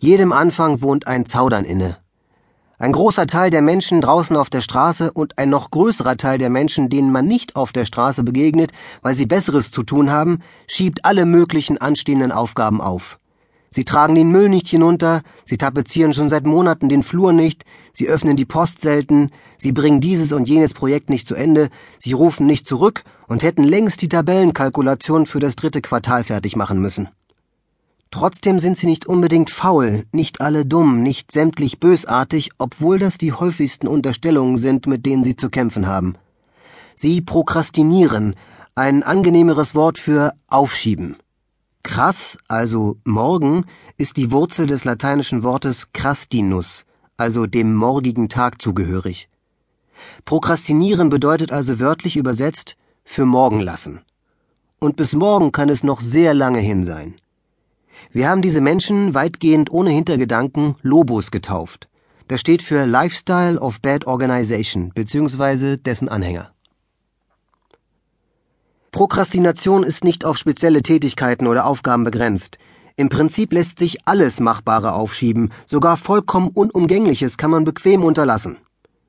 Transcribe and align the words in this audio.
Jedem 0.00 0.30
Anfang 0.30 0.80
wohnt 0.80 1.08
ein 1.08 1.26
Zaudern 1.26 1.64
inne. 1.64 1.96
Ein 2.78 2.92
großer 2.92 3.26
Teil 3.26 3.50
der 3.50 3.62
Menschen 3.62 4.00
draußen 4.00 4.36
auf 4.36 4.48
der 4.48 4.60
Straße 4.60 5.10
und 5.10 5.36
ein 5.38 5.50
noch 5.50 5.72
größerer 5.72 6.16
Teil 6.16 6.38
der 6.38 6.50
Menschen, 6.50 6.88
denen 6.88 7.10
man 7.10 7.26
nicht 7.26 7.56
auf 7.56 7.72
der 7.72 7.84
Straße 7.84 8.22
begegnet, 8.22 8.70
weil 9.02 9.14
sie 9.14 9.26
Besseres 9.26 9.72
zu 9.72 9.82
tun 9.82 10.12
haben, 10.12 10.38
schiebt 10.68 11.04
alle 11.04 11.26
möglichen 11.26 11.78
anstehenden 11.78 12.30
Aufgaben 12.30 12.80
auf. 12.80 13.18
Sie 13.72 13.84
tragen 13.84 14.14
den 14.14 14.30
Müll 14.30 14.48
nicht 14.48 14.68
hinunter, 14.68 15.22
sie 15.44 15.58
tapezieren 15.58 16.12
schon 16.12 16.28
seit 16.28 16.46
Monaten 16.46 16.88
den 16.88 17.02
Flur 17.02 17.32
nicht, 17.32 17.64
sie 17.92 18.06
öffnen 18.06 18.36
die 18.36 18.46
Post 18.46 18.80
selten, 18.80 19.32
sie 19.56 19.72
bringen 19.72 20.00
dieses 20.00 20.30
und 20.30 20.48
jenes 20.48 20.74
Projekt 20.74 21.10
nicht 21.10 21.26
zu 21.26 21.34
Ende, 21.34 21.70
sie 21.98 22.12
rufen 22.12 22.46
nicht 22.46 22.68
zurück 22.68 23.02
und 23.26 23.42
hätten 23.42 23.64
längst 23.64 24.00
die 24.00 24.08
Tabellenkalkulation 24.08 25.26
für 25.26 25.40
das 25.40 25.56
dritte 25.56 25.82
Quartal 25.82 26.22
fertig 26.22 26.54
machen 26.54 26.80
müssen. 26.80 27.08
Trotzdem 28.10 28.58
sind 28.58 28.78
sie 28.78 28.86
nicht 28.86 29.06
unbedingt 29.06 29.50
faul, 29.50 30.04
nicht 30.12 30.40
alle 30.40 30.64
dumm, 30.64 31.02
nicht 31.02 31.30
sämtlich 31.30 31.78
bösartig, 31.78 32.50
obwohl 32.56 32.98
das 32.98 33.18
die 33.18 33.32
häufigsten 33.32 33.86
Unterstellungen 33.86 34.56
sind, 34.56 34.86
mit 34.86 35.04
denen 35.04 35.24
sie 35.24 35.36
zu 35.36 35.50
kämpfen 35.50 35.86
haben. 35.86 36.14
Sie 36.96 37.20
prokrastinieren, 37.20 38.34
ein 38.74 39.02
angenehmeres 39.02 39.74
Wort 39.74 39.98
für 39.98 40.32
aufschieben. 40.46 41.16
Krass, 41.82 42.38
also 42.48 42.96
morgen, 43.04 43.66
ist 43.98 44.16
die 44.16 44.30
Wurzel 44.30 44.66
des 44.66 44.84
lateinischen 44.84 45.42
Wortes 45.42 45.92
crastinus, 45.92 46.86
also 47.16 47.46
dem 47.46 47.74
morgigen 47.74 48.28
Tag 48.28 48.62
zugehörig. 48.62 49.28
Prokrastinieren 50.24 51.10
bedeutet 51.10 51.52
also 51.52 51.78
wörtlich 51.78 52.16
übersetzt 52.16 52.76
für 53.04 53.26
morgen 53.26 53.60
lassen. 53.60 54.00
Und 54.78 54.96
bis 54.96 55.12
morgen 55.12 55.52
kann 55.52 55.68
es 55.68 55.82
noch 55.82 56.00
sehr 56.00 56.34
lange 56.34 56.60
hin 56.60 56.84
sein. 56.84 57.14
Wir 58.12 58.28
haben 58.28 58.42
diese 58.42 58.60
Menschen 58.60 59.14
weitgehend 59.14 59.70
ohne 59.70 59.90
Hintergedanken 59.90 60.76
Lobos 60.82 61.30
getauft. 61.30 61.88
Das 62.28 62.40
steht 62.40 62.62
für 62.62 62.84
Lifestyle 62.84 63.58
of 63.58 63.80
Bad 63.80 64.06
Organization 64.06 64.90
bzw. 64.94 65.76
dessen 65.76 66.08
Anhänger. 66.08 66.52
Prokrastination 68.90 69.82
ist 69.82 70.04
nicht 70.04 70.24
auf 70.24 70.38
spezielle 70.38 70.82
Tätigkeiten 70.82 71.46
oder 71.46 71.66
Aufgaben 71.66 72.04
begrenzt. 72.04 72.58
Im 72.96 73.08
Prinzip 73.08 73.52
lässt 73.52 73.78
sich 73.78 74.06
alles 74.06 74.40
Machbare 74.40 74.92
aufschieben, 74.92 75.52
sogar 75.66 75.96
vollkommen 75.96 76.48
Unumgängliches 76.48 77.38
kann 77.38 77.50
man 77.50 77.64
bequem 77.64 78.02
unterlassen. 78.02 78.56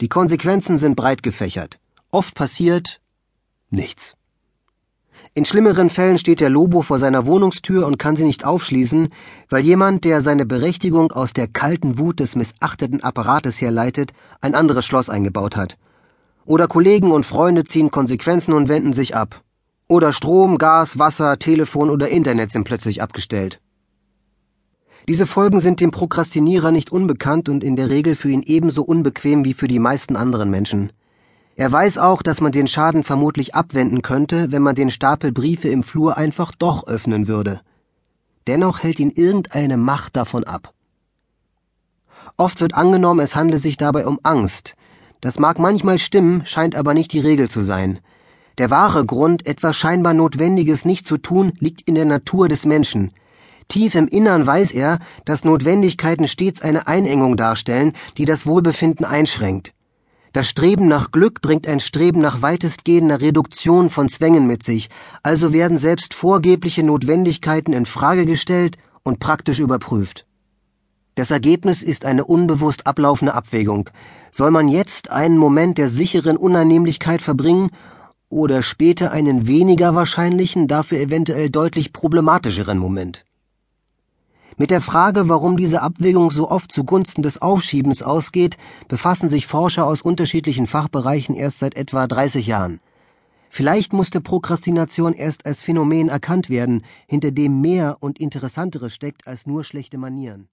Die 0.00 0.08
Konsequenzen 0.08 0.76
sind 0.76 0.96
breit 0.96 1.22
gefächert. 1.22 1.78
Oft 2.10 2.34
passiert 2.34 3.00
nichts. 3.70 4.16
In 5.32 5.44
schlimmeren 5.44 5.90
Fällen 5.90 6.18
steht 6.18 6.40
der 6.40 6.50
Lobo 6.50 6.82
vor 6.82 6.98
seiner 6.98 7.24
Wohnungstür 7.24 7.86
und 7.86 7.98
kann 7.98 8.16
sie 8.16 8.24
nicht 8.24 8.44
aufschließen, 8.44 9.10
weil 9.48 9.62
jemand, 9.62 10.04
der 10.04 10.22
seine 10.22 10.44
Berechtigung 10.44 11.12
aus 11.12 11.32
der 11.32 11.46
kalten 11.46 12.00
Wut 12.00 12.18
des 12.18 12.34
missachteten 12.34 13.04
Apparates 13.04 13.60
herleitet, 13.60 14.12
ein 14.40 14.56
anderes 14.56 14.84
Schloss 14.84 15.08
eingebaut 15.08 15.56
hat. 15.56 15.78
Oder 16.46 16.66
Kollegen 16.66 17.12
und 17.12 17.24
Freunde 17.24 17.62
ziehen 17.62 17.92
Konsequenzen 17.92 18.54
und 18.54 18.68
wenden 18.68 18.92
sich 18.92 19.14
ab. 19.14 19.44
Oder 19.86 20.12
Strom, 20.12 20.58
Gas, 20.58 20.98
Wasser, 20.98 21.38
Telefon 21.38 21.90
oder 21.90 22.08
Internet 22.08 22.50
sind 22.50 22.64
plötzlich 22.64 23.00
abgestellt. 23.00 23.60
Diese 25.08 25.26
Folgen 25.28 25.60
sind 25.60 25.78
dem 25.80 25.92
Prokrastinierer 25.92 26.72
nicht 26.72 26.90
unbekannt 26.90 27.48
und 27.48 27.62
in 27.62 27.76
der 27.76 27.88
Regel 27.88 28.16
für 28.16 28.30
ihn 28.30 28.42
ebenso 28.44 28.82
unbequem 28.82 29.44
wie 29.44 29.54
für 29.54 29.68
die 29.68 29.78
meisten 29.78 30.16
anderen 30.16 30.50
Menschen. 30.50 30.90
Er 31.60 31.70
weiß 31.70 31.98
auch, 31.98 32.22
dass 32.22 32.40
man 32.40 32.52
den 32.52 32.66
Schaden 32.66 33.04
vermutlich 33.04 33.54
abwenden 33.54 34.00
könnte, 34.00 34.50
wenn 34.50 34.62
man 34.62 34.74
den 34.74 34.90
Stapel 34.90 35.30
Briefe 35.30 35.68
im 35.68 35.82
Flur 35.82 36.16
einfach 36.16 36.54
doch 36.54 36.86
öffnen 36.86 37.28
würde. 37.28 37.60
Dennoch 38.46 38.82
hält 38.82 38.98
ihn 38.98 39.10
irgendeine 39.10 39.76
Macht 39.76 40.16
davon 40.16 40.44
ab. 40.44 40.72
Oft 42.38 42.62
wird 42.62 42.72
angenommen, 42.72 43.20
es 43.20 43.36
handle 43.36 43.58
sich 43.58 43.76
dabei 43.76 44.06
um 44.06 44.18
Angst. 44.22 44.74
Das 45.20 45.38
mag 45.38 45.58
manchmal 45.58 45.98
stimmen, 45.98 46.46
scheint 46.46 46.74
aber 46.74 46.94
nicht 46.94 47.12
die 47.12 47.20
Regel 47.20 47.50
zu 47.50 47.60
sein. 47.60 47.98
Der 48.56 48.70
wahre 48.70 49.04
Grund, 49.04 49.46
etwas 49.46 49.76
scheinbar 49.76 50.14
Notwendiges 50.14 50.86
nicht 50.86 51.06
zu 51.06 51.18
tun, 51.18 51.52
liegt 51.58 51.86
in 51.86 51.94
der 51.94 52.06
Natur 52.06 52.48
des 52.48 52.64
Menschen. 52.64 53.12
Tief 53.68 53.94
im 53.96 54.08
Innern 54.08 54.46
weiß 54.46 54.72
er, 54.72 54.98
dass 55.26 55.44
Notwendigkeiten 55.44 56.26
stets 56.26 56.62
eine 56.62 56.86
Einengung 56.86 57.36
darstellen, 57.36 57.92
die 58.16 58.24
das 58.24 58.46
Wohlbefinden 58.46 59.04
einschränkt. 59.04 59.74
Das 60.32 60.48
Streben 60.48 60.86
nach 60.86 61.10
Glück 61.10 61.40
bringt 61.40 61.66
ein 61.66 61.80
Streben 61.80 62.20
nach 62.20 62.40
weitestgehender 62.40 63.20
Reduktion 63.20 63.90
von 63.90 64.08
Zwängen 64.08 64.46
mit 64.46 64.62
sich, 64.62 64.88
also 65.24 65.52
werden 65.52 65.76
selbst 65.76 66.14
vorgebliche 66.14 66.84
Notwendigkeiten 66.84 67.72
in 67.72 67.84
Frage 67.84 68.26
gestellt 68.26 68.78
und 69.02 69.18
praktisch 69.18 69.58
überprüft. 69.58 70.26
Das 71.16 71.32
Ergebnis 71.32 71.82
ist 71.82 72.04
eine 72.04 72.24
unbewusst 72.24 72.86
ablaufende 72.86 73.34
Abwägung. 73.34 73.90
Soll 74.30 74.52
man 74.52 74.68
jetzt 74.68 75.10
einen 75.10 75.36
Moment 75.36 75.78
der 75.78 75.88
sicheren 75.88 76.36
Unannehmlichkeit 76.36 77.22
verbringen 77.22 77.70
oder 78.28 78.62
später 78.62 79.10
einen 79.10 79.48
weniger 79.48 79.96
wahrscheinlichen, 79.96 80.68
dafür 80.68 81.00
eventuell 81.00 81.50
deutlich 81.50 81.92
problematischeren 81.92 82.78
Moment? 82.78 83.24
Mit 84.60 84.70
der 84.70 84.82
Frage, 84.82 85.30
warum 85.30 85.56
diese 85.56 85.80
Abwägung 85.80 86.30
so 86.30 86.50
oft 86.50 86.70
zugunsten 86.70 87.22
des 87.22 87.40
Aufschiebens 87.40 88.02
ausgeht, 88.02 88.58
befassen 88.88 89.30
sich 89.30 89.46
Forscher 89.46 89.86
aus 89.86 90.02
unterschiedlichen 90.02 90.66
Fachbereichen 90.66 91.34
erst 91.34 91.60
seit 91.60 91.76
etwa 91.78 92.06
30 92.06 92.46
Jahren. 92.46 92.78
Vielleicht 93.48 93.94
musste 93.94 94.20
Prokrastination 94.20 95.14
erst 95.14 95.46
als 95.46 95.62
Phänomen 95.62 96.10
erkannt 96.10 96.50
werden, 96.50 96.84
hinter 97.06 97.30
dem 97.30 97.62
mehr 97.62 97.96
und 98.00 98.20
Interessanteres 98.20 98.94
steckt 98.94 99.26
als 99.26 99.46
nur 99.46 99.64
schlechte 99.64 99.96
Manieren. 99.96 100.50